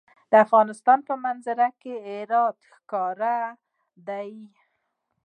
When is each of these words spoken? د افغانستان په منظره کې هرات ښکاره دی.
د 0.31 0.33
افغانستان 0.45 0.99
په 1.07 1.13
منظره 1.23 1.67
کې 1.81 1.93
هرات 2.07 2.55
ښکاره 2.71 3.37
دی. 4.07 4.33